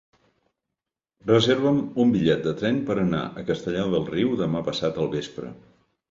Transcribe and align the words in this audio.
Reserva'm 1.31 1.81
un 2.03 2.13
bitllet 2.15 2.41
de 2.47 2.53
tren 2.61 2.79
per 2.87 2.95
anar 3.01 3.19
a 3.41 3.43
Castellar 3.49 3.83
del 3.91 4.07
Riu 4.15 4.31
demà 4.39 4.63
passat 4.71 4.97
al 5.05 5.11
vespre. 5.13 5.51